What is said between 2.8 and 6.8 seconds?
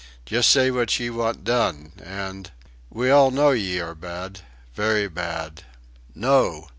We all know ye are bad very bad...." No!